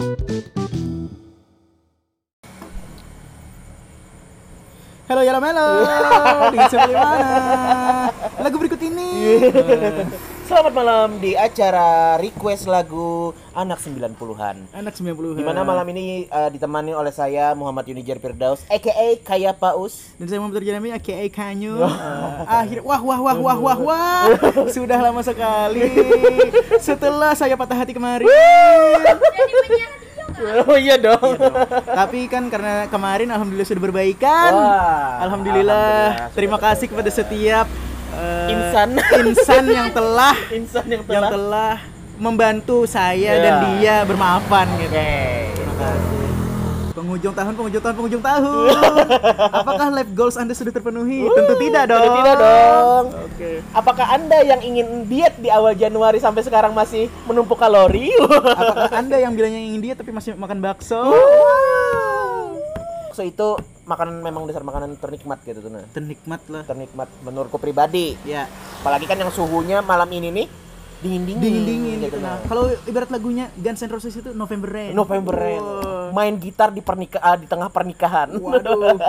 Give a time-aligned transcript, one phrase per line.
[0.00, 0.16] Halo
[5.20, 5.68] Yalo Melo,
[6.56, 8.08] di mana?
[8.40, 9.36] Lagu berikut ini.
[10.50, 14.66] Selamat malam di acara request lagu anak 90-an.
[14.74, 18.90] Anak 90 Di mana malam ini eh, ditemani oleh saya Muhammad Yunijar Firdaus aka
[19.22, 20.10] Kaya Paus.
[20.18, 21.78] Dan saya Muhammad Jeremy aka Kanyu.
[21.78, 21.94] Eh,
[22.50, 24.26] akhir wah wah wah wah wah wah.
[24.74, 25.86] Sudah lama sekali
[26.82, 28.26] setelah saya patah hati kemarin.
[30.66, 31.38] Oh iya dong.
[31.86, 34.50] Tapi kan karena kemarin alhamdulillah sudah berbaikan.
[34.56, 36.16] Wah, alhamdulillah.
[36.16, 37.68] alhamdulillah, Terima kasih kepada setiap
[38.20, 38.88] eh, Insan.
[39.18, 41.30] insan yang telah Insan yang yang telah.
[41.30, 41.74] telah
[42.16, 43.40] membantu saya Ya.
[43.40, 44.92] dan dia bermaafan gitu.
[44.92, 46.18] Terima kasih.
[46.90, 48.76] Penghujung tahun, penghujung tahun, penghujung tahun.
[49.62, 51.24] Apakah life goals Anda sudah terpenuhi?
[51.24, 52.02] Tentu tidak dong.
[52.02, 53.04] Tentu tidak dong.
[53.24, 53.50] Oke.
[53.72, 58.12] Apakah Anda yang ingin diet di awal Januari sampai sekarang masih menumpuk kalori?
[58.20, 61.00] Apakah Anda yang bilangnya ingin diet tapi masih makan bakso?
[63.10, 63.48] so itu
[63.90, 65.82] makanan memang dasar makanan ternikmat gitu tuh nah.
[65.90, 66.62] Ternikmat lah.
[66.62, 68.14] Ternikmat menurutku pribadi.
[68.22, 68.46] Ya,
[68.80, 70.46] Apalagi kan yang suhunya malam ini nih
[71.00, 71.40] dingin-dingin.
[71.40, 72.18] dingin-dingin gitu.
[72.20, 72.36] nah.
[72.36, 74.92] Nah, kalau ibarat lagunya Guns N' Roses itu November Rain.
[74.92, 75.58] November Rain.
[75.58, 76.12] Wow.
[76.12, 78.28] Main gitar di pernikahan di tengah pernikahan.
[78.36, 79.00] Waduh.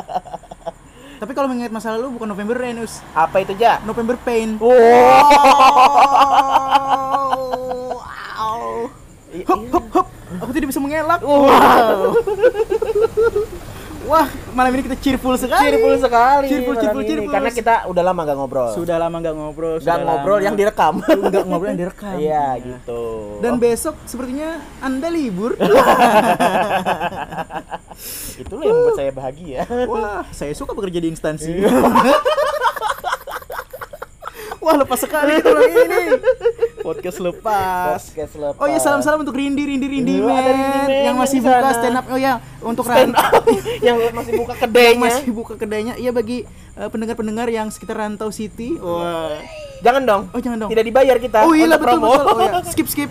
[1.21, 2.97] Tapi kalau mengingat masa lalu bukan November Rain, Us.
[3.13, 3.77] Apa itu, Ja?
[3.85, 4.57] November Pain.
[4.57, 4.73] Wow.
[9.45, 10.07] Hop, hop, hop.
[10.41, 11.21] Aku tidak bisa mengelak.
[11.21, 12.17] Wow.
[14.09, 14.25] Wah,
[14.57, 15.61] malam ini kita cheerful sekali.
[15.69, 16.47] Cheerful sekali.
[16.49, 17.29] Cheerful, cheerful, cheerful.
[17.29, 18.73] Karena kita udah lama gak ngobrol.
[18.73, 19.77] Sudah lama nggak ngobrol.
[19.77, 20.45] Gak ngobrol lama.
[20.49, 20.93] yang direkam.
[21.05, 22.17] Nggak ngobrol yang direkam.
[22.17, 23.01] Iya, gitu.
[23.45, 25.53] Dan besok sepertinya Anda libur.
[28.41, 29.69] itulah yang membuat saya bahagia.
[29.85, 31.51] Wah, saya suka bekerja di instansi.
[31.61, 31.69] Iya.
[34.61, 36.03] Wah, lepas sekali kita orang ini.
[36.91, 37.99] Podcast lepas.
[38.03, 38.59] Podcast lepas.
[38.59, 40.59] Oh iya, salam-salam untuk Rindi, Rindi, Rindi, Iya, ada men.
[40.59, 41.77] Rindi, men, yang masih buka sana.
[41.79, 42.05] stand up.
[42.11, 43.43] Oh ya, untuk stand up
[43.79, 44.99] yang masih buka yang kedainya.
[44.99, 45.93] masih buka kedainya.
[45.95, 46.43] Iya bagi
[46.75, 48.75] eh, pendengar-pendengar yang sekitar Rantau City.
[48.75, 49.39] Wah.
[49.81, 50.21] Jangan dong.
[50.29, 50.69] Oh, jangan dong.
[50.69, 51.41] Tidak dibayar kita.
[51.41, 52.13] Oh iya betul promo.
[52.13, 52.25] betul.
[52.27, 53.09] Oh ya, skip skip.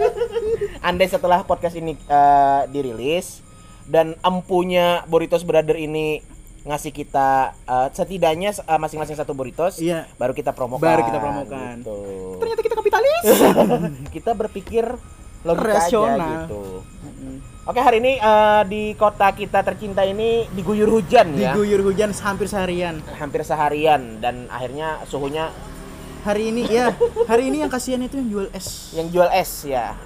[0.86, 3.40] Andai setelah podcast ini eh, dirilis
[3.88, 6.20] dan empunya Boritos Brother ini
[6.62, 7.28] ngasih kita
[7.58, 10.04] eh, setidaknya eh, masing-masing satu Boritos, Iya.
[10.14, 10.82] baru kita promokan.
[10.82, 11.74] Baru kita promokan.
[11.80, 11.98] Gitu.
[12.36, 13.24] Ternyata kita kapitalis.
[14.14, 14.84] kita berpikir
[15.40, 16.20] logika Rasional.
[16.20, 16.62] aja gitu.
[17.62, 22.44] Oke hari ini eh, di kota kita tercinta ini diguyur hujan ya, Diguyur hujan hampir
[22.44, 23.00] seharian.
[23.14, 25.48] hampir seharian dan akhirnya suhunya
[26.20, 26.92] Hari ini ya,
[27.24, 28.92] hari ini yang kasihan itu yang jual es.
[28.92, 29.96] yang jual es ya,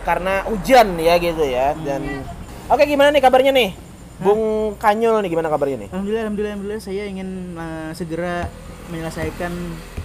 [0.00, 2.24] karena hujan ya gitu ya dan
[2.66, 3.76] oke gimana nih kabarnya nih,
[4.22, 5.88] Bung Kanyul nih gimana kabarnya nih?
[5.90, 8.46] Alhamdulillah, alhamdulillah, alhamdulillah saya ingin uh, segera
[8.92, 9.52] menyelesaikan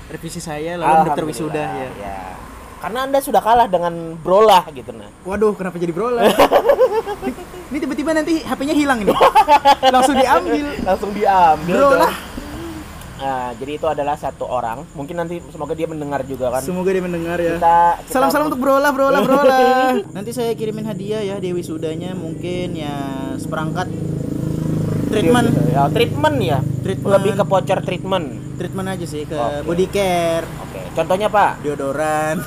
[0.10, 1.90] revisi saya lalu mendaftar wisuda ya.
[2.00, 2.20] ya.
[2.80, 5.12] Karena anda sudah kalah dengan Brolah gitu nah.
[5.28, 6.32] Waduh, kenapa jadi brolah?
[7.70, 9.12] ini tiba-tiba nanti HP-nya hilang ini.
[9.94, 10.66] Langsung diambil.
[10.88, 11.76] Langsung diambil.
[11.76, 12.08] Brolah.
[12.08, 12.29] dong.
[13.20, 14.88] Nah, jadi itu adalah satu orang.
[14.96, 16.64] Mungkin nanti semoga dia mendengar juga kan.
[16.64, 17.60] Semoga dia mendengar ya.
[17.60, 19.92] Kita, kita Salam-salam untuk brolah, brolah, brolah.
[20.16, 22.96] Nanti saya kirimin hadiah ya Dewi Sudanya mungkin ya
[23.36, 23.92] seperangkat
[25.12, 25.48] treatment.
[25.68, 26.60] Ya, treatment ya.
[26.80, 27.12] Treatment.
[27.20, 28.26] Lebih ke voucher treatment.
[28.56, 29.68] Treatment aja sih ke Oke.
[29.68, 30.82] body care, Oke.
[30.96, 32.40] Contohnya Pak, deodoran.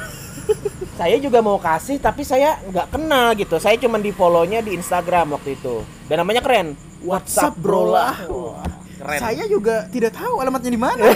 [0.99, 3.61] saya juga mau kasih tapi saya nggak kenal gitu.
[3.61, 5.85] Saya cuma di follow-nya di Instagram waktu itu.
[6.09, 6.73] Dan namanya keren.
[7.03, 8.15] WhatsApp brolah.
[8.31, 8.63] Wah,
[9.03, 9.19] keren.
[9.19, 11.03] Saya juga tidak tahu alamatnya di mana.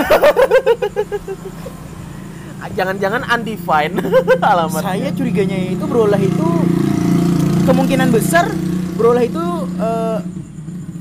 [2.69, 4.03] Jangan-jangan undefined
[4.43, 4.83] alamat.
[4.83, 6.49] saya curiganya itu brolah itu
[7.63, 8.51] kemungkinan besar
[8.97, 9.41] brolah itu
[9.79, 10.19] eh,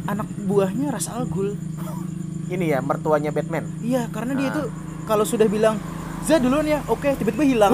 [0.06, 1.58] anak buahnya Ras Al Ghul.
[2.54, 3.66] Ini ya mertuanya Batman.
[3.82, 4.54] Iya, karena dia Ah.
[4.54, 4.62] itu
[5.04, 5.82] kalau sudah bilang
[6.22, 7.74] Za duluan ya, oke tiba-tiba hilang.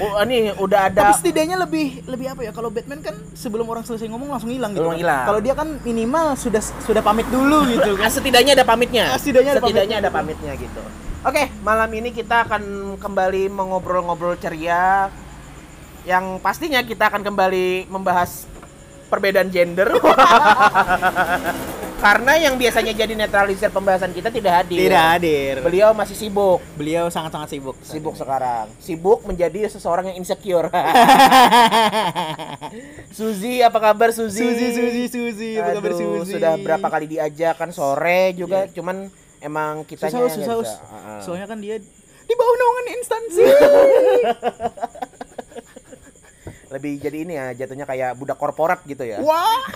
[0.00, 2.50] Oh, ini udah ada Tapi setidaknya lebih lebih apa ya?
[2.50, 4.82] Kalau Batman kan sebelum orang selesai ngomong langsung hilang gitu.
[4.82, 4.96] Kan.
[4.96, 5.24] hilang.
[5.24, 8.10] Kalau dia kan minimal sudah sudah pamit dulu gitu Ah, kan.
[8.10, 9.04] setidaknya ada pamitnya.
[9.06, 9.98] Ah, setidaknya ada Setidaknya pamitnya.
[10.00, 10.82] ada pamitnya gitu.
[11.20, 12.62] Oke, malam ini kita akan
[12.96, 15.12] kembali mengobrol-ngobrol ceria
[16.02, 18.48] yang pastinya kita akan kembali membahas
[19.06, 19.92] perbedaan gender.
[22.00, 24.88] Karena yang biasanya jadi netralisir pembahasan kita tidak hadir.
[24.88, 25.60] Tidak hadir.
[25.60, 26.64] Beliau masih sibuk.
[26.72, 27.76] Beliau sangat-sangat sibuk.
[27.84, 28.72] Sibuk sekarang.
[28.80, 30.72] Sibuk menjadi seseorang yang insecure.
[33.16, 34.40] Suzy, apa kabar Suzy?
[34.40, 36.40] Suzy, Suzy, Suzy, apa kabar Suzy?
[36.40, 39.12] Sudah berapa kali diajak kan sore juga, cuman
[39.44, 40.72] emang kita Susah, us, susah, us.
[40.88, 41.76] Ah, Soalnya kan dia
[42.24, 43.44] di bawah naungan instansi.
[46.72, 49.20] Lebih jadi ini ya, jatuhnya kayak budak korporat gitu ya.
[49.20, 49.68] Wah.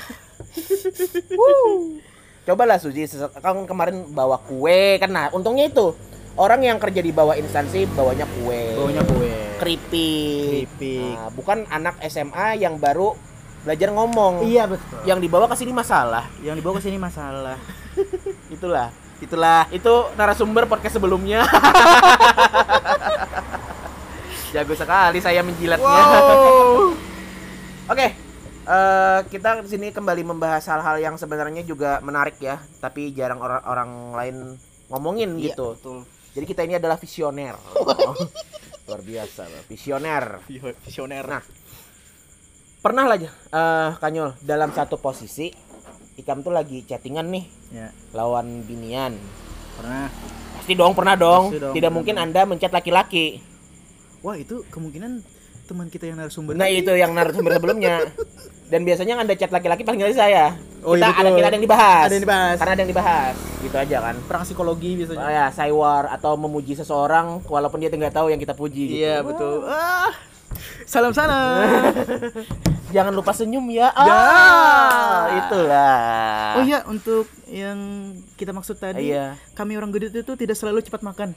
[2.44, 3.08] Cobalah Suzy,
[3.40, 5.96] kan kemarin bawa kue kan nah, untungnya itu
[6.36, 8.76] orang yang kerja di bawah instansi bawanya kue.
[8.76, 9.32] Baunya kue.
[9.64, 10.68] keripik.
[10.68, 11.16] Keripik.
[11.16, 13.16] Nah, bukan anak SMA yang baru
[13.64, 14.44] belajar ngomong.
[14.44, 15.08] Iya betul.
[15.08, 16.28] Yang dibawa ke sini masalah.
[16.44, 17.56] Yang dibawa ke sini masalah.
[18.54, 18.92] Itulah.
[19.24, 19.64] Itulah.
[19.72, 21.48] Itu narasumber podcast sebelumnya.
[24.54, 25.82] Jago sekali saya menjilatnya.
[25.82, 26.94] Wow.
[27.92, 28.23] Oke.
[28.64, 33.62] Eh, kita di sini kembali membahas hal-hal yang sebenarnya juga menarik ya, tapi jarang orang
[33.64, 34.36] orang lain
[34.88, 35.76] ngomongin Iya, gitu.
[35.76, 35.98] Betul.
[36.34, 37.54] Jadi kita ini adalah visioner.
[38.88, 40.42] Luar biasa, visioner.
[40.84, 41.24] Visioner.
[41.24, 41.42] Nah,
[42.84, 45.48] pernah lah eh Kanyol dalam satu posisi
[46.14, 47.44] Ikam tuh lagi chattingan nih
[47.74, 49.18] ya, lawan binian.
[49.74, 50.06] pernah.
[50.54, 51.50] Pasti dong, pernah dong.
[51.50, 52.24] Pasti dong, Tidak pernah mungkin dong.
[52.30, 53.42] Anda mencet laki-laki.
[54.22, 55.26] Wah, itu kemungkinan
[55.66, 56.54] teman kita yang narasumber.
[56.54, 57.98] Nah, itu yang narasumber sebelumnya.
[58.68, 60.56] Dan biasanya yang Anda chat laki-laki paling dari saya.
[60.84, 61.36] Oh, iya kita ada betul.
[61.40, 62.04] kita ada yang dibahas.
[62.04, 62.56] Ada yang dibahas.
[62.60, 63.34] Karena ada yang dibahas.
[63.64, 64.14] Gitu aja kan.
[64.28, 65.28] perang psikologi Oh biasanya.
[65.32, 69.00] ya, saywar atau memuji seseorang walaupun dia nggak tahu yang kita puji gitu.
[69.00, 69.64] Iya, betul.
[69.64, 70.12] Ah.
[70.84, 71.64] Salam salam.
[72.94, 73.90] Jangan lupa senyum ya.
[73.90, 74.14] Ya.
[74.14, 76.54] Ah, itulah.
[76.54, 77.78] Oh iya, untuk yang
[78.34, 79.34] kita maksud tadi, Iya.
[79.52, 81.34] kami orang gedut itu tidak selalu cepat makan.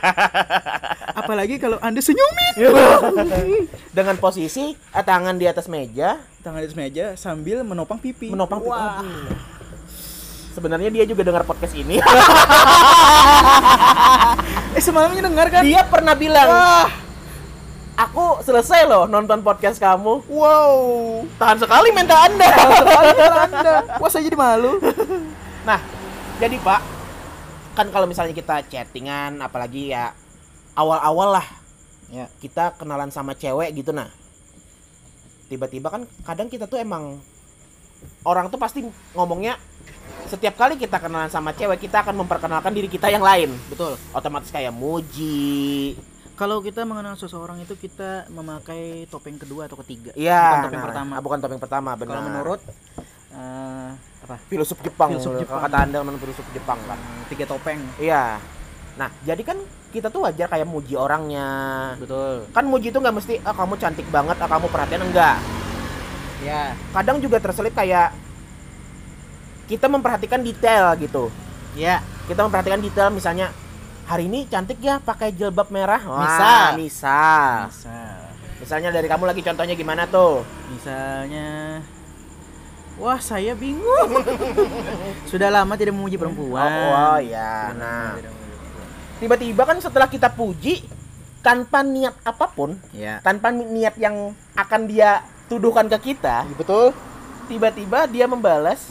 [1.20, 2.54] Apalagi kalau Anda senyumin.
[3.96, 8.28] Dengan posisi eh, tangan di atas meja, Tangan di atas meja sambil menopang pipi.
[8.28, 9.00] menopang Wah.
[9.00, 9.10] pipi.
[10.50, 12.02] Sebenarnya dia juga dengar podcast ini.
[14.70, 15.62] Eh semalamnya dengar kan?
[15.62, 16.88] dia pernah bilang, Wah.
[18.00, 20.72] "Aku selesai loh nonton podcast kamu." Wow.
[21.36, 22.48] Tahan sekali mental Anda.
[22.48, 23.74] Sekali kan Anda.
[24.00, 24.72] Wah, saya jadi malu.
[25.60, 25.76] Nah,
[26.40, 26.80] jadi Pak,
[27.76, 30.16] kan kalau misalnya kita chattingan, apalagi ya
[30.72, 31.46] awal-awal lah
[32.10, 32.26] Ya.
[32.42, 34.10] kita kenalan sama cewek gitu nah.
[35.46, 37.22] Tiba-tiba kan kadang kita tuh emang
[38.26, 38.82] orang tuh pasti
[39.14, 39.60] ngomongnya
[40.26, 43.54] setiap kali kita kenalan sama cewek kita akan memperkenalkan diri kita yang lain.
[43.70, 43.94] Betul.
[44.10, 45.94] Otomatis kayak muji.
[46.40, 50.16] Kalau kita mengenal seseorang itu kita memakai topeng kedua atau ketiga.
[50.16, 51.12] Iya, Bukan topeng nah, pertama.
[51.12, 52.16] ah, bukan topeng pertama, benar.
[52.16, 52.60] Kalau menurut
[53.36, 53.88] eh,
[54.24, 54.36] apa?
[54.48, 55.60] filosof Jepang, Filsuf kalau Jepang.
[55.68, 56.96] kata Anda menurut filosof Jepang kan.
[57.28, 57.84] Tiga topeng.
[58.00, 58.40] Iya.
[58.96, 59.60] Nah, jadi kan
[59.92, 61.48] kita tuh wajar kayak muji orangnya.
[62.00, 62.48] Betul.
[62.56, 65.36] Kan muji itu nggak mesti ah kamu cantik banget, ah kamu perhatian enggak.
[66.40, 66.72] Ya.
[66.96, 68.16] Kadang juga terselip kayak
[69.68, 71.28] kita memperhatikan detail gitu.
[71.76, 72.00] Ya.
[72.24, 73.52] Kita memperhatikan detail misalnya
[74.10, 76.02] hari ini cantik ya pakai jilbab merah.
[76.02, 76.66] Wah, Misal.
[76.76, 77.54] misal.
[77.70, 78.18] Misal.
[78.58, 80.42] Misalnya dari kamu lagi contohnya gimana tuh?
[80.68, 81.78] Misalnya
[82.98, 84.12] Wah, saya bingung.
[85.30, 86.68] Sudah lama tidak memuji perempuan.
[86.68, 87.72] Oh, oh ya.
[87.72, 88.20] Nah,
[89.16, 90.84] tiba-tiba kan setelah kita puji
[91.40, 93.16] tanpa niat apa pun, Ya.
[93.24, 96.92] tanpa ni- niat yang akan dia tuduhkan ke kita, Betul.
[97.48, 98.84] tiba-tiba dia membalas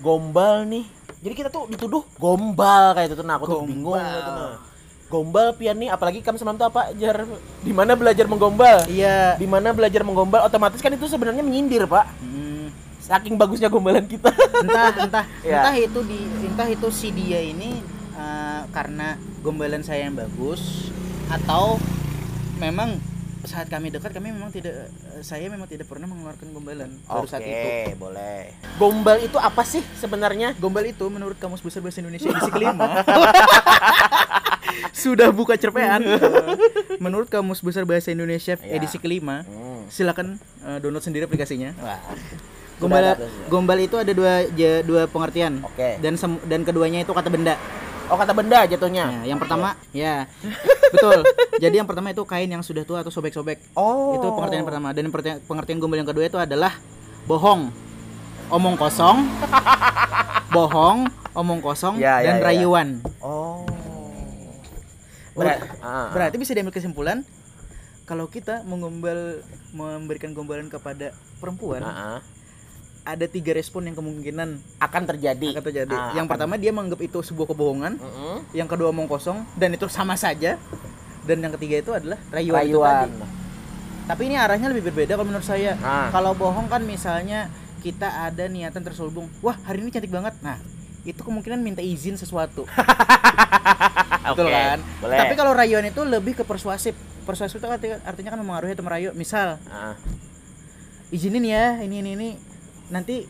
[0.00, 0.88] gombal nih.
[1.26, 3.26] Jadi kita tuh dituduh gombal kayak itu tuh.
[3.26, 3.66] Nah, aku tuh Gombal.
[3.66, 4.54] bingung gitu nah.
[5.06, 6.94] Gombal pian nih, apalagi kamu semalam tuh apa?
[6.94, 7.26] Jar
[7.62, 8.86] di mana belajar menggombal?
[8.86, 9.34] Iya.
[9.34, 12.06] Di mana belajar menggombal otomatis kan itu sebenarnya menyindir, Pak.
[12.18, 14.30] Hmm, Saking bagusnya gombalan kita.
[14.62, 15.62] entah entah Ya.
[15.62, 17.78] entah itu di entah itu si dia ini
[18.14, 20.90] eh, karena gombalan saya yang bagus
[21.26, 21.78] atau
[22.58, 22.98] memang
[23.46, 24.74] saat kami dekat kami memang tidak
[25.08, 27.94] eh, saya memang tidak pernah mengeluarkan gombalan baru saat itu.
[27.96, 28.50] boleh.
[28.76, 30.52] Gombal itu apa sih sebenarnya?
[30.54, 33.02] Gombal itu menurut Kamus Besar Bahasa Indonesia edisi kelima
[34.92, 36.02] sudah buka cerpean.
[37.04, 38.74] menurut Kamus Besar Bahasa Indonesia Ya.
[38.74, 39.86] edisi kelima, Hmm.
[39.88, 41.72] silakan eh, download sendiri aplikasinya.
[41.78, 42.00] Wah.
[42.76, 43.16] Gombal sudah.
[43.48, 44.44] gombal itu ada dua
[44.82, 45.64] dua pengertian.
[45.64, 45.96] Oke.
[45.96, 47.56] Dan sem- dan keduanya itu kata benda.
[48.06, 49.04] Oh, kata benda jatuhnya.
[49.22, 50.30] Ya, yang pertama, ya.
[50.94, 51.26] Betul.
[51.58, 53.58] Jadi yang pertama itu kain yang sudah tua atau sobek-sobek.
[53.74, 54.14] Oh.
[54.14, 54.94] Itu pengertian yang pertama.
[54.94, 56.78] Dan pengertian, pengertian gombal yang kedua itu adalah
[57.26, 57.74] bohong.
[58.46, 59.26] Omong kosong.
[60.54, 62.42] bohong, omong kosong Ya, ya, dan ya.
[62.46, 62.88] rayuan.
[63.18, 63.66] Oh.
[65.34, 65.66] Ber-.
[65.82, 66.14] Ah.
[66.14, 67.26] Berarti bisa diambil kesimpulan
[68.06, 69.42] kalau kita menggombal
[69.74, 71.10] memberikan gombalan kepada
[71.42, 72.18] perempuan, Ah, ah.
[73.06, 75.48] Ada tiga respon yang kemungkinan akan terjadi.
[75.54, 75.94] akan terjadi.
[75.94, 78.36] Ah, yang akan- pertama dia menganggap itu sebuah kebohongan, Mm-mm.
[78.50, 80.58] yang kedua omong kosong dan itu sama saja.
[81.22, 82.62] Dan yang ketiga itu adalah rayuan.
[82.62, 83.06] itu Rayuan.
[83.10, 83.26] tadi.
[84.06, 85.74] Tapi ini arahnya lebih berbeda kalau menurut saya.
[85.80, 86.06] Ah.
[86.08, 90.34] Kalau bohong kan misalnya kita ada niatan terselubung, wah hari ini cantik banget.
[90.40, 90.58] Nah,
[91.02, 92.66] itu kemungkinan minta izin sesuatu.
[94.26, 94.78] Betul Oke, kan?
[94.98, 95.18] Boleh.
[95.18, 96.94] Tapi kalau rayuan itu lebih ke persuasif.
[97.22, 99.10] Persuasif itu artinya, artinya kan mempengaruhi atau merayu.
[99.12, 99.94] Misal, Ah,
[101.08, 102.28] izinin ya, ini ini ini
[102.90, 103.26] nanti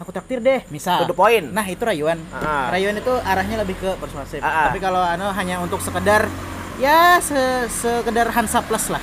[0.00, 1.04] aku traktir deh, misal.
[1.04, 1.44] to the point.
[1.52, 2.16] Nah, itu rayuan.
[2.32, 2.72] Ah.
[2.72, 4.40] Rayuan itu arahnya lebih ke persuasif.
[4.40, 4.72] Ah.
[4.72, 6.24] Tapi kalau anu hanya untuk sekedar
[6.80, 9.02] ya se sekedar Hansa plus lah.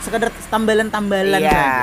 [0.00, 1.76] Sekedar tambalan-tambalan iya, saja.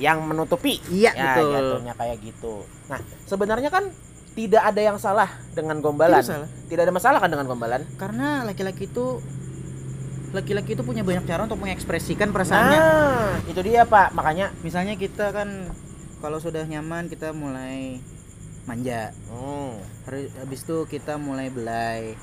[0.00, 0.80] yang menutupi.
[0.88, 1.52] Iya, ya, betul.
[1.52, 2.64] Jatuhnya kayak gitu.
[2.88, 2.96] Nah,
[3.28, 3.92] sebenarnya kan
[4.32, 6.24] tidak ada yang salah dengan gombalan.
[6.24, 6.48] Tidak salah.
[6.48, 7.84] Tidak ada masalah kan dengan gombalan?
[8.00, 9.20] Karena laki-laki itu
[10.32, 14.16] laki-laki itu punya banyak cara untuk mengekspresikan perasaannya Nah, itu dia Pak.
[14.16, 15.68] Makanya misalnya kita kan
[16.18, 18.02] kalau sudah nyaman kita mulai
[18.66, 19.14] manja
[20.04, 22.18] Hari- habis itu kita mulai belai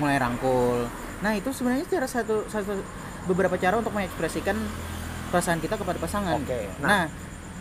[0.00, 0.88] mulai rangkul
[1.20, 2.80] nah itu sebenarnya cara satu satu
[3.28, 4.56] beberapa cara untuk mengekspresikan
[5.30, 6.88] perasaan kita kepada pasangan Oke, nah.
[6.88, 7.04] nah,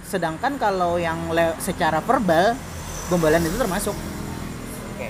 [0.08, 1.30] sedangkan kalau yang
[1.62, 2.58] secara verbal
[3.12, 3.94] gombalan itu termasuk
[4.96, 5.08] Oke.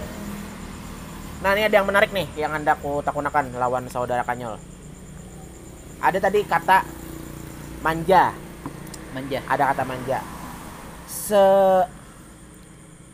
[1.41, 4.61] Nah, ini ada yang menarik nih yang Anda aku takunakan lawan saudara Kanyol.
[5.97, 6.85] Ada tadi kata
[7.81, 8.29] manja,
[9.11, 10.19] manja ada kata manja.
[11.05, 11.45] Se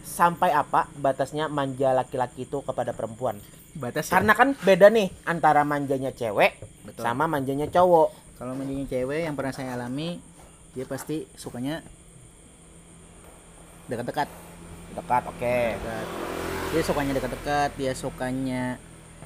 [0.03, 3.37] sampai apa batasnya manja laki-laki itu kepada perempuan?
[3.77, 7.05] batas Karena kan beda nih antara manjanya cewek Betul.
[7.05, 8.09] sama manjanya cowok.
[8.41, 10.17] kalau manjanya cewek yang pernah saya alami
[10.73, 11.85] dia pasti sukanya
[13.85, 14.29] dekat-dekat
[14.97, 15.57] Dekat, oke.
[15.77, 16.05] dekat.
[16.73, 18.63] dia sukanya dekat-dekat dia sukanya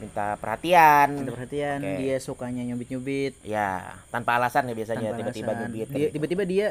[0.02, 1.08] Minta perhatian.
[1.16, 1.94] ada perhatian Oke.
[2.02, 5.88] dia sukanya nyubit-nyubit Ya, tanpa alasan ya biasanya tanpa tiba-tiba nyubit.
[5.88, 6.68] dia tiba-tiba dia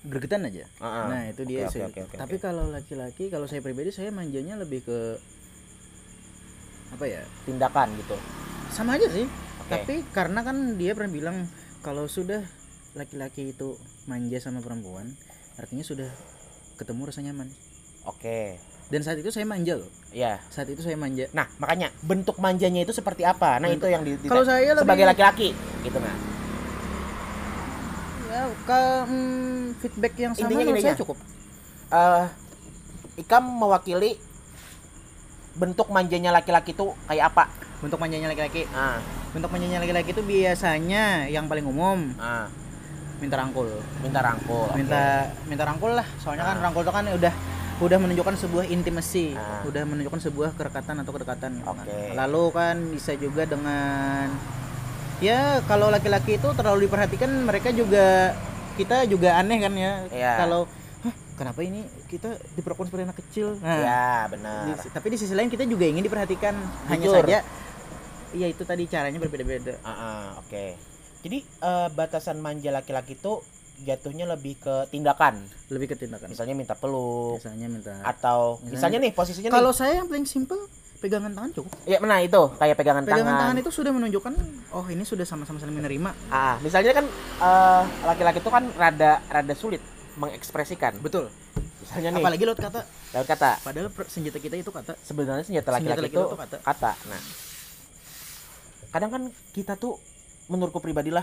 [0.00, 1.04] gregetan aja Heeh.
[1.08, 1.80] nah itu dia Oke, sih.
[1.80, 5.16] oke, oke, oke, tapi kalau laki-laki kalau saya pribadi saya manjanya lebih ke
[6.88, 8.16] apa ya tindakan gitu.
[8.68, 9.70] sama aja sih Oke.
[9.70, 11.36] tapi karena kan dia pernah bilang
[11.80, 12.44] kalau sudah
[12.94, 15.12] laki-laki itu manja sama perempuan
[15.56, 16.08] artinya sudah
[16.76, 17.48] ketemu rasa nyaman
[18.04, 18.56] Oke.
[18.88, 20.40] Dan saat itu saya manja loh Ya.
[20.48, 23.56] saat itu saya manja Nah, makanya bentuk manjanya itu seperti apa?
[23.58, 25.48] Nah, Bentuk- itu yang di, di- kalau saya lebih sebagai laki-laki
[25.82, 26.16] gitu nah.
[28.28, 31.16] ya ke mm, feedback yang sama Intinya menurut gini saya cukup
[31.88, 32.24] Eh
[33.18, 34.14] Ikam mewakili
[35.52, 37.50] bentuk manjanya laki-laki itu kayak apa?
[37.78, 38.98] bentuk manjanya laki-laki Ah,
[39.30, 42.46] bentuk manjanya laki-laki itu biasanya yang paling umum ah,
[43.18, 43.66] minta rangkul
[43.98, 44.70] minta rangkul.
[44.72, 45.02] minta
[45.44, 46.62] minta rangkul lah soalnya kan Ah.
[46.64, 47.34] rangkul itu kan udah
[47.78, 49.62] udah menunjukkan sebuah intimasi Ah.
[49.62, 52.12] udah menunjukkan sebuah kerekatan atau kedekatan Oke.
[52.12, 54.34] lalu kan bisa juga dengan
[55.18, 58.34] ya kalau laki-laki itu terlalu diperhatikan mereka juga
[58.74, 60.32] kita juga aneh kan ya Iya.
[60.36, 60.66] kalau
[61.00, 64.62] "Hah, kenapa ini kita diperlakukan seperti anak kecil nah Ya, benar.
[64.68, 66.54] di- tapi di sisi lain kita juga ingin diperhatikan
[66.88, 67.22] hanya Jujur.
[67.22, 67.38] saja
[68.28, 70.74] ya itu tadi caranya berbeda-beda Ah, ah, oke.
[71.18, 73.42] Jadi eh, batasan manja laki-laki itu
[73.80, 75.38] jatuhnya lebih ke tindakan.
[75.68, 79.78] lebih ke tindakan Misalnya minta peluk biasanya minta atau Misalnya- misalnya nih posisinya kalau nih.
[79.78, 80.58] saya yang paling simple
[80.98, 83.40] pegangan tangan cukup Ya, nah itu kayak pegangan, pegangan tangan.
[83.44, 84.32] tangan itu sudah menunjukkan
[84.72, 87.06] oh ini sudah sama-sama saling menerima Ah, misalnya kan
[87.38, 89.78] eh, laki-laki itu kan rada rada sulit
[90.14, 90.98] mengekspresikan.
[90.98, 91.30] betul
[91.78, 92.80] Misalnya nih, apalagi lewat kata
[93.14, 93.50] lewat kata.
[93.62, 96.56] padahal senjata kita itu kata Sebenarnya senjata laki-laki laki itu itu kata.
[96.60, 96.92] kata.
[97.06, 97.22] Nah,
[98.88, 99.96] kadang kan kita tuh
[100.48, 101.14] menurutku pribadi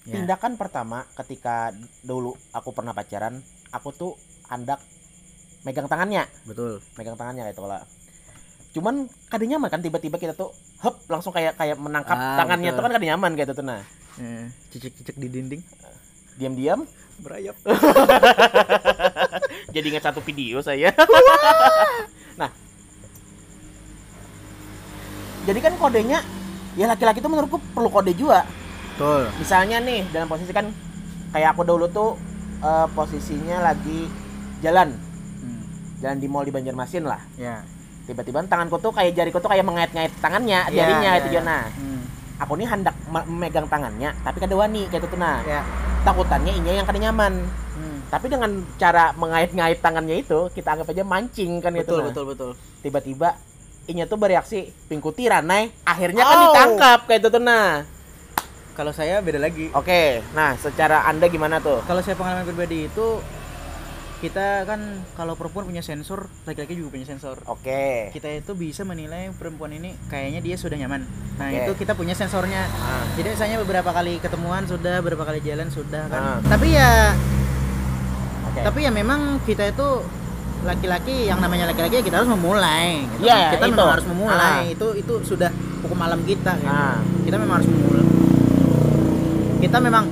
[0.00, 0.16] Ya.
[0.16, 4.12] tindakan pertama ketika dulu aku pernah pacaran, aku tuh
[4.48, 4.80] hendak
[5.60, 7.84] megang tangannya, betul megang tangannya kayak itu lah.
[8.72, 8.94] Cuman
[9.28, 12.78] kadang nyaman kan tiba-tiba kita tuh hop langsung kayak kayak menangkap Ah, tangannya betul.
[12.80, 13.82] tuh kan kadang nyaman kayak itu tuh nah.
[14.16, 15.62] eh, cicik-cicik di dinding
[16.36, 16.88] Diam-diam
[17.20, 17.52] berayap
[19.76, 20.88] jadi ingat satu video saya.
[22.40, 22.48] nah,
[25.44, 26.24] jadi kan kodenya
[26.72, 28.44] ya laki-laki tuh menurutku perlu kode juga.
[29.00, 30.68] Betul Misalnya nih dalam posisi kan
[31.30, 32.20] kayak aku dulu tuh
[32.60, 34.04] eh, posisinya lagi
[34.60, 34.92] jalan,
[35.40, 35.64] Hmm,
[35.98, 37.16] jalan di mall di Banjarmasin lah.
[37.34, 37.64] ya
[38.04, 41.34] Tiba-tiba tanganku tuh kayak jariku tuh kayak mengait-ngait tangannya, Ya, jarinya ya, itu ya.
[41.38, 41.58] Jona.
[41.70, 42.02] Hmm,
[42.38, 45.40] Aku nih hendak me- memegang tangannya, tapi kada wani kayak itu tuh nah.
[45.42, 45.64] ya
[46.00, 47.34] Takutannya inya yang kada nyaman.
[47.72, 51.86] Hmm, Tapi dengan cara mengait-ngait tangannya itu, kita anggap aja mancing kan itu.
[51.86, 52.06] betul nah.
[52.10, 53.28] betul betul tiba-tiba
[53.86, 56.42] inya tuh bereaksi pingkuti ranai akhirnya kan Oh.
[56.46, 57.84] ditangkap kayak itu tuh nah
[58.80, 63.20] kalau saya beda lagi oke nah secara anda gimana tuh kalau saya pengalaman pribadi itu
[64.20, 64.80] kita kan
[65.14, 69.92] kalau perempuan punya sensor laki-laki juga punya sensor oke kita itu bisa menilai perempuan ini
[70.08, 71.04] kayaknya dia sudah nyaman
[71.36, 71.56] nah Oke.
[71.58, 76.08] itu kita punya sensornya Ah, jadi misalnya beberapa kali ketemuan sudah beberapa kali jalan sudah
[76.08, 76.38] kan Ah.
[76.46, 77.12] tapi ya
[78.46, 79.88] oke tapi ya memang kita itu
[80.60, 83.24] laki-laki yang namanya laki-laki ya kita harus memulai gitu.
[83.24, 83.72] Iya, kita itu.
[83.72, 84.60] memang harus memulai Ah.
[84.64, 85.48] itu itu sudah
[85.80, 86.68] hukum alam kita gitu.
[86.68, 87.00] Ah.
[87.24, 88.04] kita memang harus memulai
[89.70, 90.04] kita memang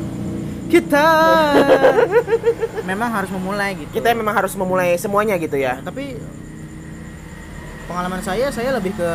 [0.71, 1.07] kita
[2.91, 3.91] memang harus memulai gitu.
[3.91, 5.83] Kita memang harus memulai semuanya gitu ya.
[5.83, 6.15] Nah, tapi
[7.85, 9.11] pengalaman saya saya lebih ke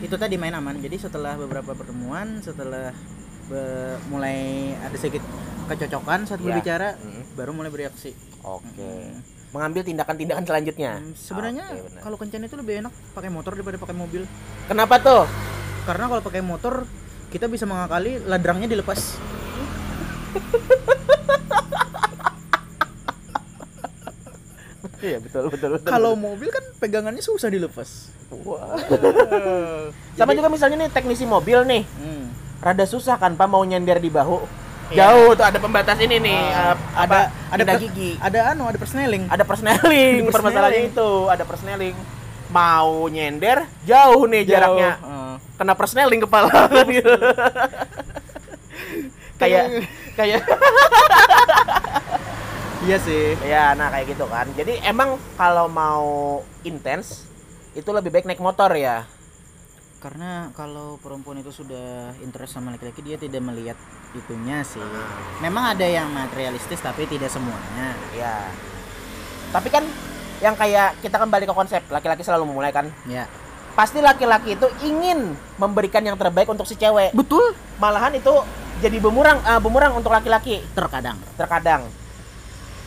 [0.00, 0.80] itu tadi main aman.
[0.80, 2.96] Jadi setelah beberapa pertemuan setelah
[3.44, 5.20] be- mulai ada sedikit
[5.68, 6.46] kecocokan saat Iya.
[6.48, 7.22] berbicara Mm.
[7.36, 8.16] baru mulai bereaksi.
[8.40, 9.12] Oke.
[9.50, 10.96] Mengambil tindakan-tindakan selanjutnya.
[10.96, 11.66] Hmm, sebenarnya
[12.00, 14.24] kalau kencan itu lebih enak pakai motor daripada pakai mobil.
[14.64, 15.28] Kenapa tuh?
[15.84, 16.86] Karena kalau pakai motor
[17.30, 19.16] kita bisa mengakali ladrangnya dilepas
[25.00, 28.12] iya betul betul betul kalau mobil kan pegangannya susah dilepas
[28.46, 28.78] Wah.
[30.18, 32.30] Sama juga misalnya nih teknisi mobil nih, Hmm.
[32.62, 34.38] rada susah kan Pak mau nyender di bahu.
[34.86, 35.10] Iya.
[35.10, 36.38] Jauh tuh ada pembatas ini nih,
[36.94, 38.10] apa, ada pindah per- gigi.
[38.22, 39.26] Ada anu, ada persneling.
[39.26, 41.96] Ada persneling, permasalahannya itu, ada persneling.
[42.50, 44.90] Mau nyender, jauh nih jaraknya.
[44.94, 45.19] Heeh.
[45.60, 46.48] Kena persneling kepala
[46.88, 47.04] gitu.
[49.40, 49.84] kayak
[50.16, 50.40] kayak
[52.80, 53.36] Iya sih.
[53.44, 54.48] ya nah kayak gitu kan.
[54.56, 57.28] Jadi emang kalau mau intens
[57.76, 59.04] itu lebih baik naik motor ya.
[60.00, 63.76] Karena kalau perempuan itu sudah interest sama laki-laki dia tidak melihat
[64.16, 64.80] itunya sih.
[65.44, 67.92] Memang ada yang materialistis tapi tidak semuanya.
[68.16, 68.48] Ya.
[69.52, 69.84] Tapi kan
[70.40, 72.88] yang kayak kita kembali ke konsep laki-laki selalu memulai kan.
[73.04, 73.28] Ya.
[73.72, 77.14] Pasti laki-laki itu ingin memberikan yang terbaik untuk si cewek.
[77.14, 77.54] Betul.
[77.76, 78.32] Malahan itu
[78.80, 81.16] jadi bumerang ah, bumerang untuk laki-laki Terkadang.
[81.36, 81.82] terkadang.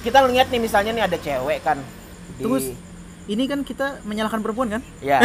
[0.02, 1.80] Kita lihat nih misalnya nih ada cewek kan
[2.36, 2.66] di Terus
[3.24, 4.82] ini kan kita menyalahkan perempuan kan?
[5.00, 5.24] ya.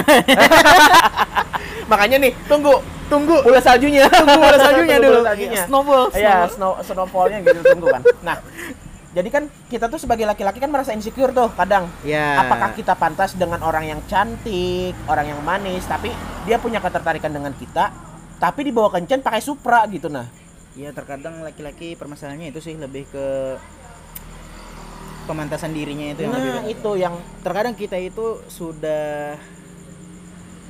[1.91, 3.41] Makanya nih, tunggu Tunggu.
[3.41, 4.05] bola saljunya.
[4.13, 5.19] Tunggu bola saljunya Tunggu dulu.
[5.19, 5.63] bola saljunya.
[5.65, 6.05] Snowball.
[6.13, 8.03] Iya, snow snowfallnya gitu tunggu kan.
[8.21, 8.37] Nah,
[9.09, 11.89] jadi kan kita tuh sebagai laki-laki kan merasa insecure tuh kadang.
[12.05, 12.45] Ya.
[12.45, 16.13] Apakah kita pantas dengan orang yang cantik, orang yang manis, tapi
[16.45, 17.89] dia punya ketertarikan dengan kita,
[18.37, 20.29] tapi dibawa kencan pakai Supra gitu nah.
[20.77, 23.27] Iya terkadang laki-laki permasalahannya itu sih lebih ke
[25.27, 29.37] pemantasan dirinya itu yang lebih Nah, itu yang terkadang kita itu sudah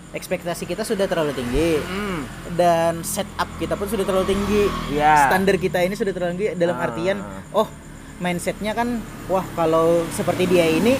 [0.09, 2.21] ekspektasi kita sudah terlalu tinggi hmm,
[2.57, 5.29] dan setup kita pun sudah terlalu tinggi ya.
[5.29, 6.87] standar kita ini sudah terlalu tinggi dalam Ah.
[6.89, 7.21] artian
[7.53, 7.69] oh
[8.19, 10.99] mindsetnya kan wah kalau seperti dia ini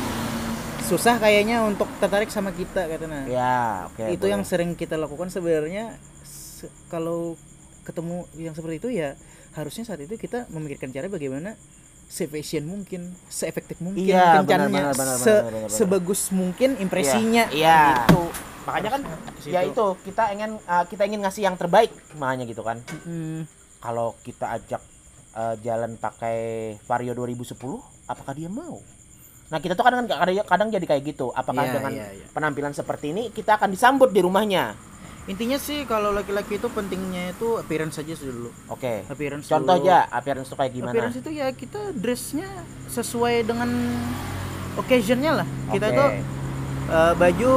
[0.81, 4.09] susah kayaknya untuk tertarik sama kita katanya Ya, oke.
[4.09, 4.49] itu yang boleh.
[4.49, 7.37] sering kita lakukan sebenarnya se- kalau
[7.83, 9.13] ketemu yang seperti itu ya
[9.53, 11.59] harusnya saat itu kita memikirkan cara bagaimana
[12.07, 15.77] se-efficient mungkin, se-efektif mungkin Iya, kencannya, benar, benar, benar, se- benar, benar, benar.
[15.77, 17.59] sebagus mungkin impresinya Iya.
[17.59, 17.81] iya.
[18.03, 18.23] gitu.
[18.65, 19.03] Makanya kan
[19.45, 19.73] ya situ.
[19.73, 22.81] itu kita ingin uh, kita ingin ngasih yang terbaik makanya gitu kan.
[23.03, 23.45] Hmm,
[23.79, 24.81] Kalau kita ajak
[25.39, 26.39] uh, jalan pakai
[26.83, 27.55] Vario 2010,
[28.05, 28.83] apakah dia mau?
[29.49, 31.31] Nah, kita tuh kadang kadang, kadang jadi kayak gitu.
[31.33, 32.27] Apakah Iya, dengan iya, iya.
[32.35, 34.75] penampilan seperti ini kita akan disambut di rumahnya?
[35.29, 38.49] intinya sih kalau laki-laki itu pentingnya itu appearance saja dulu.
[38.73, 39.05] Oke.
[39.05, 39.85] Appearance Contoh dulu.
[39.85, 40.89] aja appearance tuh kayak gimana?
[40.97, 42.49] Appearance itu ya kita dressnya
[42.89, 43.69] sesuai dengan
[44.81, 45.49] occasionnya lah.
[45.69, 45.99] Kita Oke.
[46.01, 46.09] tuh
[46.89, 47.51] eh, baju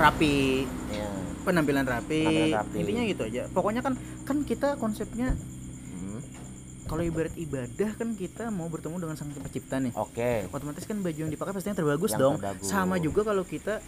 [0.00, 1.08] rapi, Ya.
[1.44, 2.24] penampilan rapi.
[2.24, 2.76] Penampilan rapi.
[2.80, 3.42] Intinya gitu aja.
[3.52, 5.36] Pokoknya kan kan kita konsepnya
[6.86, 9.92] kalau ibarat ibadah kan kita mau bertemu dengan sang pencipta nih.
[9.92, 10.46] Oke.
[10.48, 12.34] Otomatis kan baju yang dipakai pasti yang terbagus Yang dong.
[12.36, 12.64] terbagus.
[12.64, 13.82] Sama juga kalau kita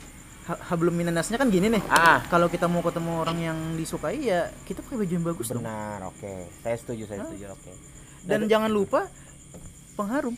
[0.45, 1.83] ha- hablum minannasnya kan gini nih.
[1.87, 5.63] Ah, Kalau kita mau ketemu orang yang disukai ya kita pakai baju yang bagus dong.
[5.63, 6.07] benar.
[6.07, 6.51] Oke.
[6.59, 7.27] Saya setuju, saya Hah?
[7.29, 7.45] setuju.
[7.51, 7.73] Oke.
[8.21, 9.07] Dan jangan lupa
[9.95, 10.35] pengharum.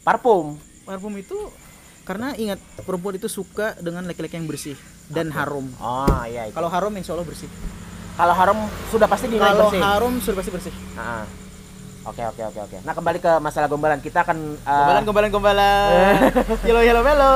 [0.00, 0.56] Parfum.
[0.82, 1.36] Parfum itu
[2.04, 5.72] karena ingat perempuan itu suka dengan laki-laki yang bersih dan harum.
[5.78, 6.48] Oh, iya.
[6.50, 7.48] Kalau harum insya Allah bersih.
[8.14, 9.80] Kalau harum sudah pasti dinilai Kalau bersih.
[9.82, 10.74] harum sudah pasti bersih.
[10.94, 11.24] Ah.
[12.04, 12.76] Oke oke oke oke.
[12.84, 16.16] Nah kembali ke masalah gombalan kita akan uh, Gombalan, gombalan, gombalan.
[16.68, 17.34] Hello, hello, hello.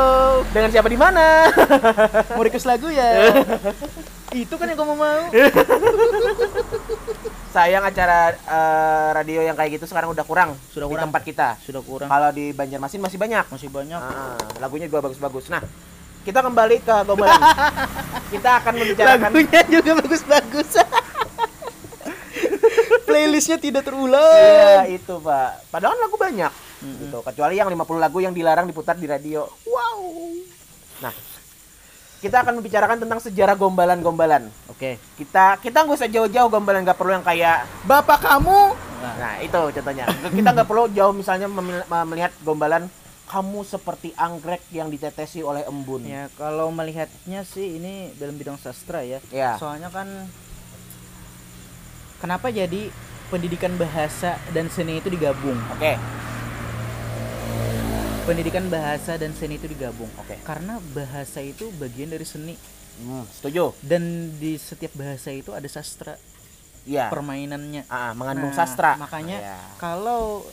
[0.53, 1.49] dengan siapa di mana?
[2.37, 3.33] Mau request lagu ya?
[4.37, 5.25] itu kan yang kamu mau.
[7.49, 11.09] Sayang acara uh, radio yang kayak gitu sekarang udah kurang Sudah di kurang.
[11.09, 11.49] tempat kita.
[11.65, 12.13] Sudah kurang.
[12.13, 13.49] Kalau di Banjarmasin masih banyak.
[13.49, 13.97] Masih banyak.
[13.97, 15.49] Ah, lagunya juga bagus-bagus.
[15.49, 15.65] Nah
[16.29, 17.41] kita kembali ke gombalan.
[18.29, 19.29] kita akan membicarakan.
[19.33, 20.77] Lagunya juga bagus-bagus.
[23.09, 24.85] Playlistnya tidak Iya terulang.
[24.93, 25.51] itu pak.
[25.73, 26.53] Padahal lagu banyak.
[26.79, 27.19] Gitu.
[27.25, 29.49] Kecuali yang 50 lagu yang dilarang diputar di radio.
[29.67, 30.01] Wow.
[31.03, 31.15] Nah
[32.19, 34.51] kita akan membicarakan tentang sejarah gombalan-gombalan.
[34.71, 34.99] Oke.
[35.17, 38.75] Kita kita nggak usah jauh-jauh gombalan nggak perlu yang kayak Bapak kamu.
[38.99, 40.07] Nah itu contohnya.
[40.31, 41.47] Kita nggak perlu jauh misalnya
[42.05, 42.91] melihat gombalan
[43.29, 46.01] kamu seperti anggrek yang ditetesi oleh embun.
[46.09, 49.21] Ya, kalau melihatnya sih ini dalam bidang sastra ya.
[49.29, 49.61] Ya.
[49.61, 50.09] Soalnya kan
[52.19, 52.91] kenapa jadi
[53.27, 55.59] pendidikan bahasa dan seni itu digabung?
[55.71, 55.95] Oke.
[58.25, 60.09] Pendidikan bahasa dan seni itu digabung.
[60.19, 60.37] Oke.
[60.43, 62.55] Karena bahasa itu bagian dari seni
[62.99, 63.73] Hmm, setuju.
[63.81, 64.03] dan
[64.37, 66.19] di setiap bahasa itu ada sastra
[66.85, 67.09] Iya.
[67.09, 67.89] permainannya.
[67.89, 68.97] Ah, mengandung Nah, sastra.
[68.97, 69.59] Makanya Iya.
[69.77, 70.45] kalau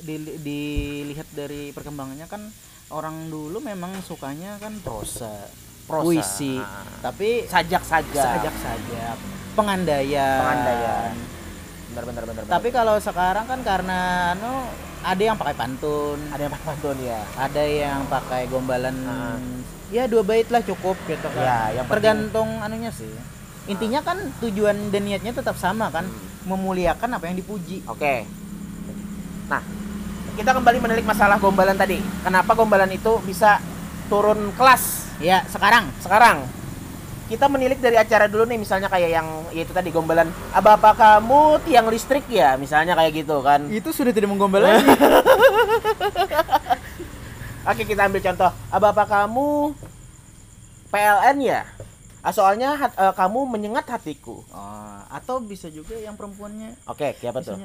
[0.00, 2.42] dili- dilihat dari perkembangannya kan
[2.88, 5.30] orang dulu memang sukanya kan prosa,
[5.84, 6.02] Prosa.
[6.02, 6.86] puisi, Ah.
[7.02, 8.22] tapi sajak saja.
[8.34, 9.18] sajak-sajak,
[9.56, 10.40] pengandaian.
[10.44, 11.12] Pengandaian.
[11.90, 12.42] Benar benar benar.
[12.44, 13.98] Tapi kalau sekarang kan karena
[14.36, 14.68] anu
[15.00, 17.20] ada yang pakai pantun, ada yang pakai pantun ya.
[17.38, 19.38] ada yang pakai gombalan Ah.
[19.88, 21.40] ya dua bait lah cukup gitu kan.
[21.40, 23.08] Ya, yang penting- Tergantung anunya sih.
[23.66, 26.52] Intinya kan tujuan dan niatnya tetap sama kan, Hmm.
[26.52, 27.82] memuliakan apa yang dipuji.
[27.88, 28.22] Oke.
[29.46, 29.62] Nah,
[30.36, 31.98] kita kembali menilik masalah gombalan tadi.
[32.22, 33.58] Kenapa gombalan itu bisa
[34.06, 36.44] turun kelas Ya, sekarang sekarang
[37.26, 41.58] kita menilik dari acara dulu nih misalnya kayak yang yaitu tadi gombalan apa apa kamu
[41.66, 42.54] tiang listrik ya?
[42.54, 43.66] Misalnya kayak gitu kan.
[43.66, 44.86] Itu sudah tidak menggombal lagi.
[47.70, 48.50] oke kita ambil contoh.
[48.70, 49.74] Apa apa kamu
[50.90, 51.60] PLN ya?
[52.26, 54.42] Ah, soalnya hat- eh, kamu menyengat hatiku.
[54.50, 56.74] Oh, atau bisa juga yang perempuannya.
[56.86, 57.58] Oke siapa tuh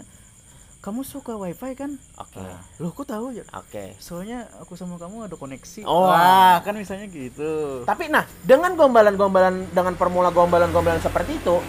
[0.82, 1.94] kamu suka wifi kan?
[2.18, 3.46] oke Ah, Loh, kok tahu ya?
[3.54, 5.86] oke Soalnya aku sama kamu ada koneksi.
[5.86, 6.10] Oh.
[6.10, 7.86] Wah, kan misalnya gitu.
[7.86, 11.62] Tapi nah, dengan gombalan-gombalan dengan formula gombalan-gombalan seperti itu,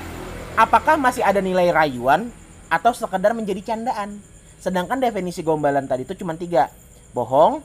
[0.57, 2.33] apakah masih ada nilai rayuan
[2.73, 4.17] atau sekedar menjadi candaan?
[4.57, 6.73] Sedangkan definisi gombalan tadi itu cuma tiga,
[7.13, 7.61] bohong,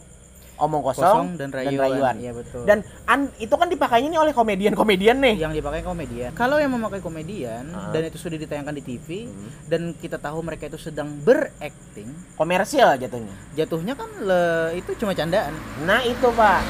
[0.58, 2.15] omong kosong, Kosong dan rayuan.
[2.15, 2.62] Iya, betul.
[2.63, 5.36] Dan an- itu kan dipakainya nih oleh komedian-komedian nih.
[5.39, 6.34] yang dipakai komedian.
[6.34, 7.89] Kalau yang memakai komedian Ah.
[7.89, 9.50] dan itu sudah ditayangkan di TV Hmm.
[9.65, 13.34] dan kita tahu mereka itu sedang berakting, Komersial jatuhnya.
[13.54, 14.41] jatuhnya kan le,
[14.76, 15.54] itu cuma candaan.
[15.82, 16.62] Nah itu pak.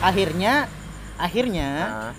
[0.00, 0.66] Akhirnya
[1.16, 2.12] akhirnya Nah,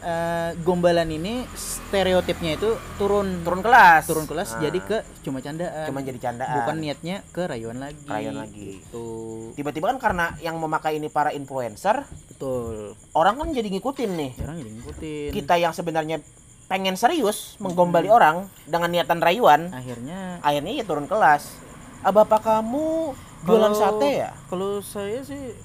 [0.00, 4.04] eh, gombalan ini stereotipnya itu turun turun kelas.
[4.04, 5.86] turun kelas Nah, jadi ke cuma candaan.
[5.86, 6.56] cuma jadi candaan.
[6.62, 8.04] bukan niatnya ke rayuan lagi.
[8.04, 8.78] Rayuan lagi.
[8.78, 9.06] Gitu.
[9.54, 12.94] Tiba-tiba kan karena yang memakai ini para influencer, Betul.
[13.12, 14.32] orang kan jadi ngikutin nih.
[14.38, 15.30] Orang jadi ngikutin.
[15.32, 16.18] kita yang sebenarnya
[16.66, 21.56] pengen serius menggombali orang dengan niatan rayuan akhirnya akhirnya ya turun kelas
[22.04, 25.56] ah, bapak kamu jualan Kalau- sate ya Kalau saya sih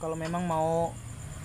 [0.00, 0.88] kalau memang mau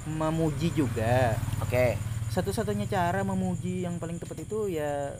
[0.06, 2.00] memuji juga, oke
[2.34, 5.14] satu-satunya cara memuji yang paling tepat itu ya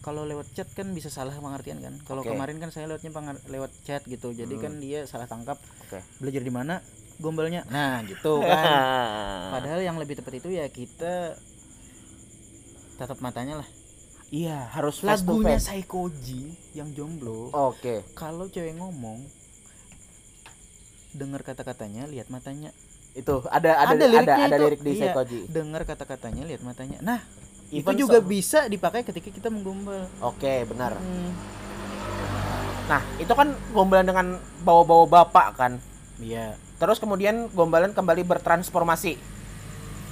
[0.00, 1.92] kalau lewat chat kan bisa salah pengertian kan.
[2.02, 2.32] Kalau Oke.
[2.32, 3.12] kemarin kan saya lewatnya
[3.46, 4.32] lewat chat gitu.
[4.32, 4.62] Jadi Hmm.
[4.64, 5.60] kan dia salah tangkap.
[5.84, 6.00] Oke.
[6.16, 6.80] Belajar di mana?
[7.18, 7.66] Gombalnya.
[7.68, 9.52] Nah, gitu kan.
[9.52, 11.36] Padahal yang lebih tepat itu ya kita
[12.96, 13.68] tatap matanya lah.
[14.28, 15.56] iya harus Lagunya.
[15.56, 17.48] Saikoji yang jomblo.
[17.48, 19.24] oke Kalau cewek ngomong
[21.10, 22.70] dengar kata-katanya, lihat matanya.
[23.18, 24.06] Itu ada ada ada,
[24.38, 24.62] ada, itu.
[24.62, 26.98] lirik di Iya, Seikoji Dengar kata-katanya, lihat matanya.
[27.00, 27.18] Nah,
[27.68, 30.06] Even itu juga so- bisa dipakai ketika kita menggombal.
[30.20, 31.30] oke benar Hmm,
[32.88, 34.26] nah itu kan gombalan dengan
[34.60, 35.72] bawa-bawa bapak kan
[36.16, 36.56] Iya.
[36.76, 39.20] terus kemudian gombalan kembali bertransformasi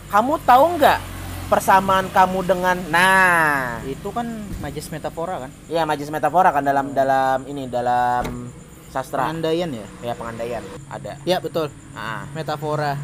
[0.06, 0.98] kamu tahu nggak
[1.46, 4.26] persamaan kamu dengan nah Itu kan
[4.58, 5.50] majas metafora kan?
[5.66, 8.50] ya majis metafora kan dalam dalam ini dalam
[8.88, 9.86] sastra Pengandaian ya?
[10.02, 11.68] ya pengandaian ada Ya, betul.
[11.92, 12.94] ah Metafora.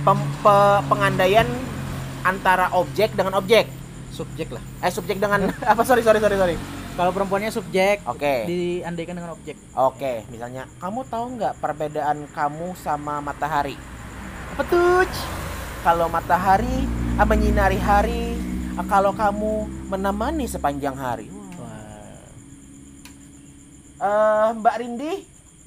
[0.00, 1.46] pem- pe- pengandaian
[2.20, 3.68] antara objek dengan objek
[4.10, 4.60] Subjek lah.
[4.80, 6.56] eh subjek dengan apa sorry sorry sorry sorry
[6.90, 9.56] Kalau perempuannya subjek, oke diandaikan dengan objek.
[9.72, 13.78] oke misalnya kamu tahu nggak perbedaan kamu sama matahari
[14.52, 15.06] Apa tuh?
[15.80, 16.84] kalau matahari
[17.16, 18.36] ah, menyinari hari
[18.74, 21.30] ah, kalau kamu menemani sepanjang hari.
[24.00, 25.12] Eh, Mbak Rindi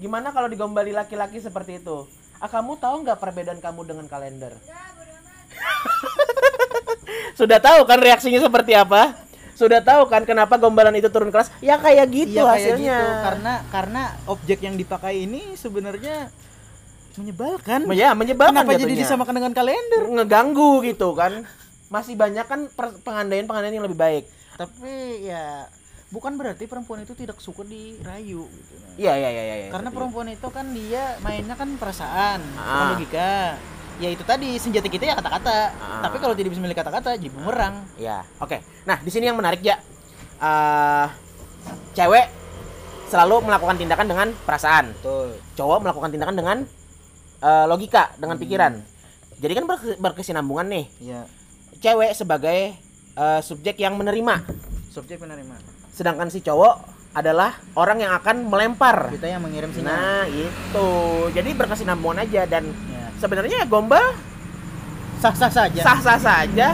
[0.02, 4.52] gimana kalau digombali laki-laki seperti itu ah kamu tahu nggak perbedaan kamu dengan kalender
[7.40, 9.14] sudah tahu kan reaksinya seperti apa
[9.54, 13.14] sudah tahu kan kenapa gombalan itu turun kelas ya kayak gitu kayak hasilnya gitu.
[13.22, 16.34] Karena karena objek yang dipakai ini sebenarnya
[17.14, 17.86] menyebalkan.
[17.94, 19.02] ya menyebalkan Kenapa jadi jatuhnya.
[19.06, 20.02] disamakan dengan kalender?
[20.10, 21.46] ngeganggu gitu kan
[21.94, 22.66] masih banyak kan
[23.06, 24.26] pengandaian-pengandaian yang lebih baik
[24.58, 25.70] Tapi ya
[26.14, 28.74] bukan berarti perempuan itu tidak suka dirayu gitu.
[28.96, 32.94] iya iya iya iya Karena seperti perempuan itu kan dia mainnya kan perasaan, Ah.
[32.94, 33.58] logika.
[33.96, 35.58] Ya itu tadi senjata kita ya kata-kata.
[35.72, 36.02] Ah.
[36.02, 37.82] Tapi kalau tidak bisa milih kata-kata jadi bumerang.
[37.96, 39.78] ya oke nah di sini yang menarik ya
[40.36, 41.08] Eh,
[41.94, 42.26] cewek
[43.08, 45.40] selalu melakukan tindakan dengan perasaan Betul.
[45.54, 46.58] cowok melakukan tindakan dengan
[47.40, 48.44] eh, logika dengan Hmm.
[48.44, 48.74] pikiran
[49.38, 51.22] jadi kan berke- berkesinambungan nih Iya.
[51.80, 52.76] cewek sebagai
[53.14, 54.42] eh, subjek yang menerima
[54.90, 55.56] Subjek penerima.
[55.94, 56.76] Sedangkan si cowok
[57.14, 59.86] adalah orang yang akan melempar Kita yang mengirim sinyal.
[59.88, 60.88] nah itu
[61.30, 63.14] jadi berkesinambungan aja dan Ya.
[63.16, 64.02] sebenarnya gombal
[65.20, 65.80] Sah-sah saja.
[65.80, 66.74] sah-sah saja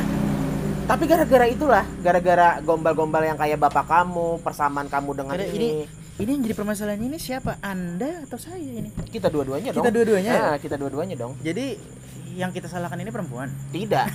[0.85, 5.85] tapi gara-gara itulah gara-gara gombal-gombal yang kayak bapak kamu persamaan kamu dengan Ada ini,
[6.17, 7.61] Ini yang jadi permasalahan ini siapa?
[7.61, 8.89] Anda atau saya ini?
[9.05, 10.41] kita dua-duanya dong Kita dua-duanya ya?
[10.41, 11.77] Nah, kita dua-duanya dong Jadi
[12.31, 13.45] yang kita salahkan ini perempuan.
[13.69, 14.09] tidak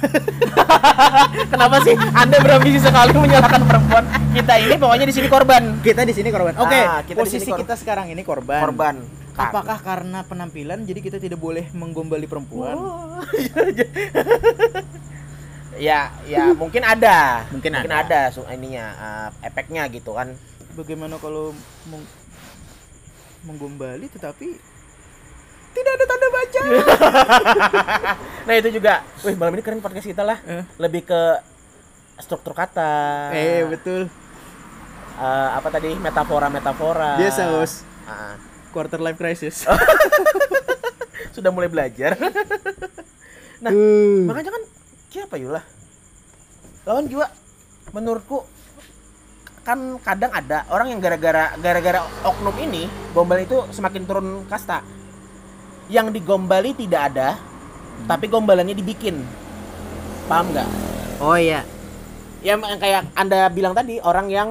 [1.52, 6.10] kenapa sih anda berambisi sekali menyalahkan perempuan kita ini pokoknya di sini korban Kita di
[6.10, 6.52] sini korban.
[6.56, 8.60] Oke, Ah, kita posisi kor- kita sekarang ini korban.
[8.60, 8.94] korban
[9.30, 9.50] Kan.
[9.50, 12.72] Apakah karena penampilan jadi kita tidak boleh menggombali perempuan?
[12.72, 13.18] Oh,
[15.76, 18.04] ya ya mungkin ada Mungkin mungkin ada.
[18.06, 20.32] ada so, ininya eh, efeknya gitu kan
[20.72, 21.52] Bagaimana kalau
[21.84, 22.08] meng-
[23.44, 24.56] menggombali tetapi
[25.74, 26.60] tidak ada tanda baca?
[28.46, 30.62] nah itu juga wih malam ini keren podcast kita lah Eh.
[30.78, 31.20] lebih ke
[32.16, 34.06] struktur kata eh, betul.
[35.14, 37.42] Eh, apa tadi metafora metafora Biasa.
[38.04, 38.34] Ah,
[38.70, 39.62] Quarter life crisis.
[41.34, 42.14] sudah mulai belajar
[43.64, 44.28] Nah, Uh.
[44.28, 44.62] makanya kan
[45.08, 45.62] siapa Yula?
[46.84, 47.32] Lawan juga
[47.90, 48.44] menurutku
[49.64, 54.84] kan kadang ada orang yang gara-gara gara-gara oknum ini gombal itu semakin turun kasta.
[55.92, 57.36] Yang digombali tidak ada,
[58.08, 59.20] tapi gombalannya dibikin.
[60.24, 60.68] Paham nggak?
[61.20, 61.62] Oh iya.
[62.44, 64.48] Ya yang kayak Anda bilang tadi orang yang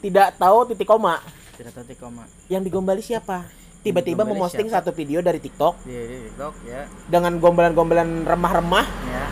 [0.00, 1.20] tidak tahu titik koma.
[1.56, 2.24] Tidak tahu titik koma.
[2.52, 3.48] Yang digombali siapa?
[3.84, 4.80] Tiba-tiba memosting siapa?
[4.80, 6.88] satu video dari TikTok Di, di TikTok ya.
[7.08, 8.86] dengan gombalan-gombalan remah-remah.
[9.08, 9.24] Ya.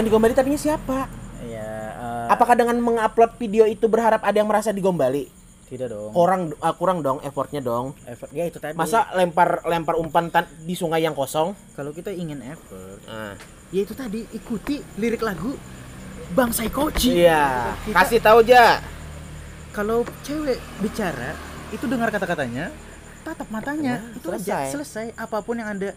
[0.00, 1.08] Yang digombali tadinya siapa?
[1.44, 1.68] Ya.
[1.92, 5.28] eh, Apakah dengan mengupload video itu berharap ada yang merasa digombali?
[5.70, 6.10] Tidak dong.
[6.10, 7.94] Kurang ah, kurang dong effortnya dong.
[8.04, 8.26] effort.
[8.30, 8.74] Ya itu tadi.
[8.74, 11.54] Masa lempar lempar umpan tan- di sungai yang kosong?
[11.72, 13.38] kalau kita ingin effort, Nah,
[13.70, 15.54] ya itu tadi ikuti lirik lagu
[16.30, 17.22] Bang Saikoji.
[17.22, 17.70] iya.
[17.80, 18.82] Kita- Kasih tahu aja.
[19.70, 21.38] Kalau cewek bicara,
[21.70, 22.74] itu dengar kata-katanya,
[23.22, 24.42] tatap matanya, Nah, itu selesai.
[24.42, 25.06] aja selesai.
[25.14, 25.94] Apa pun yang Anda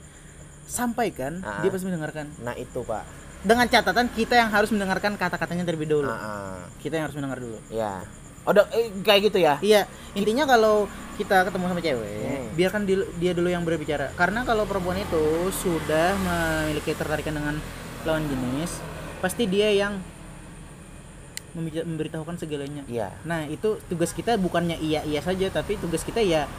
[0.64, 1.60] sampaikan, Ah.
[1.60, 2.30] dia pasti mendengarkan.
[2.40, 3.04] Nah, itu, Pak.
[3.42, 6.08] Dengan catatan kita yang harus mendengarkan kata-katanya terlebih dulu.
[6.08, 6.58] Ah, ah.
[6.78, 7.58] Kita yang harus mendengar dulu.
[7.68, 8.06] Ya.
[8.43, 9.56] Oh, eh, kayak gitu ya.
[9.60, 12.47] Iya, intinya kalau kita ketemu sama cewek, Hmm.
[12.53, 14.12] biarkan di- dia dulu yang berbicara.
[14.13, 17.56] Karena kalau perempuan itu sudah memiliki ketertarikan dengan
[18.03, 18.84] lawan jenis,
[19.19, 19.95] pasti dia yang
[21.53, 22.82] memberitahukan segalanya.
[22.84, 23.13] Iya.
[23.23, 26.49] Nah, itu tugas kita bukannya iya-iya saja, tapi tugas kita ya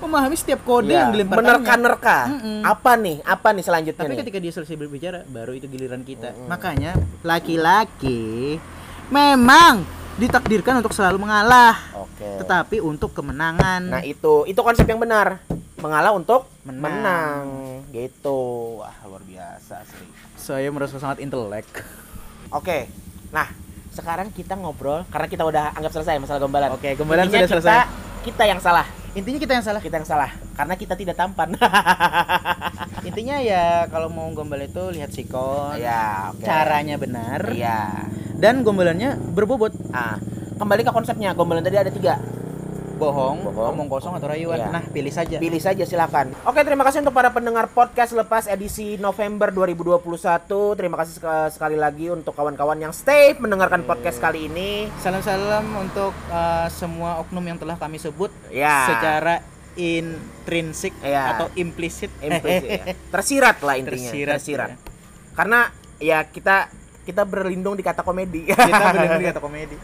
[0.00, 1.46] memahami setiap kode Iya, yang dilemparkannya.
[1.60, 2.18] menerka-nerka.
[2.32, 2.58] Mm-mm.
[2.64, 3.16] Apa nih?
[3.22, 4.18] Apa nih selanjutnya Tapi nih?
[4.18, 6.32] ketika dia selesai berbicara, baru itu giliran kita.
[6.32, 6.48] Mm-mm.
[6.48, 6.90] Makanya
[7.22, 8.58] laki-laki
[9.06, 12.38] memang ditakdirkan untuk selalu mengalah, Oke.
[12.38, 13.82] tetapi untuk kemenangan.
[13.88, 15.40] Nah, itu itu konsep yang benar.
[15.80, 16.82] Mengalah untuk Menang.
[16.82, 17.44] menang.
[17.90, 18.40] Gitu.
[18.78, 20.06] Wah, luar biasa sih.
[20.36, 21.66] saya merasa sangat intelek.
[22.50, 22.86] Oke.
[23.30, 23.46] Nah,
[23.90, 26.70] sekarang kita ngobrol karena kita udah anggap selesai masalah gombalan.
[26.72, 27.72] Oke, gombalan Intinya sudah selesai.
[27.72, 27.86] Kita,
[28.22, 28.86] kita yang salah.
[29.12, 29.80] Intinya kita yang salah.
[29.80, 31.56] Kita yang salah karena kita tidak tampan.
[33.08, 36.44] Intinya ya kalau mau gombal itu lihat sikon, ya, oke.
[36.44, 38.06] caranya benar, Iya.
[38.42, 39.70] Dan gombalannya berbobot.
[39.94, 40.18] Ah,
[40.58, 41.30] kembali ke konsepnya.
[41.32, 42.18] Gombalan tadi ada tiga.
[42.92, 43.74] Bohong, Bohong.
[43.74, 44.58] omong kosong atau rayuan.
[44.58, 44.70] Iya.
[44.70, 45.34] Nah, pilih saja.
[45.38, 46.38] Pilih saja silakan.
[46.46, 49.98] Oke, terima kasih untuk para pendengar podcast lepas edisi November 2021.
[50.78, 54.86] Terima kasih sek- sekali lagi untuk kawan-kawan yang stay mendengarkan podcast kali ini.
[54.98, 58.86] Salam-salam untuk uh, semua oknum yang telah kami sebut Ya.
[58.86, 59.42] secara
[59.74, 61.22] intrinsik Iya.
[61.34, 62.10] atau implisit.
[62.22, 62.84] Implisit ya.
[63.18, 64.10] Tersirat lah intinya.
[64.14, 64.78] Tersirat, ya.
[65.34, 65.60] Karena
[65.98, 66.70] ya kita
[67.02, 68.46] kita berlindung di kata komedi.
[68.50, 69.76] Kita berlindung di kata komedi.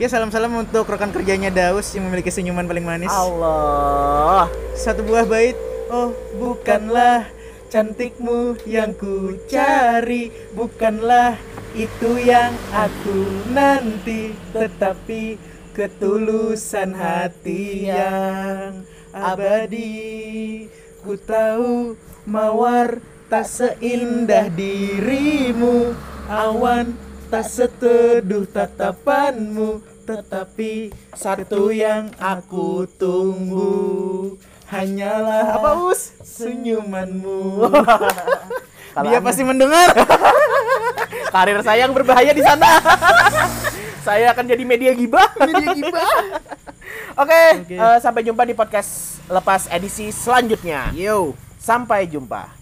[0.00, 3.12] Ya salam-salam untuk rekan kerjanya Daus yang memiliki senyuman paling manis.
[3.12, 4.50] Allah.
[4.74, 5.54] Satu buah bait.
[5.92, 6.10] Oh,
[6.40, 7.28] bukanlah
[7.68, 11.36] cantikmu yang ku cari, bukanlah
[11.72, 15.36] itu yang aku nanti, tetapi
[15.72, 18.84] ketulusan hati yang
[19.14, 20.66] abadi.
[21.04, 21.96] Ku tahu
[22.28, 22.98] mawar
[23.32, 25.96] tak seindah dirimu,
[26.28, 26.92] awan
[27.32, 34.36] tak seteduh tatapanmu, tetapi satu yang aku tunggu
[34.68, 37.72] hanyalah apa us senyumanmu.
[39.00, 39.88] Dia Anda- pasti mendengar.
[41.32, 42.84] karir saya yang berbahaya di sana.
[44.06, 45.32] saya akan jadi media gibah.
[45.40, 46.20] Media gibah.
[47.16, 47.76] Oke, Oke.
[47.80, 50.92] eh, sampai jumpa di podcast lepas edisi selanjutnya.
[50.92, 51.32] Yo.
[51.56, 52.61] Sampai jumpa.